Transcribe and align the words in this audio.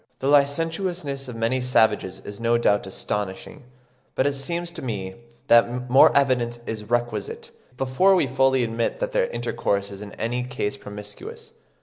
The 0.17 0.27
licentiousness 0.27 1.27
of 1.27 1.35
many 1.35 1.61
savages 1.61 2.21
is 2.21 2.39
no 2.39 2.57
doubt 2.57 2.87
astonishing, 2.87 3.65
but 4.15 4.25
it 4.25 4.33
seems 4.33 4.71
to 4.71 4.81
me 4.81 5.13
that 5.45 5.91
more 5.91 6.11
evidence 6.17 6.59
is 6.65 6.85
requisite, 6.89 7.51
before 7.77 8.15
we 8.15 8.25
fully 8.25 8.63
admit 8.63 8.99
that 8.99 9.11
their 9.11 9.27
intercourse 9.29 9.91
is 9.91 10.01
in 10.01 10.13
any 10.13 10.41
case 10.41 10.75
promiscuous. 10.75 11.53